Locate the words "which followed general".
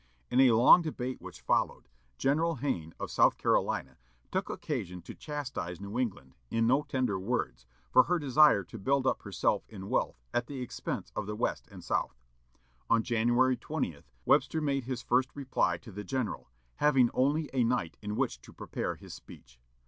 1.21-2.55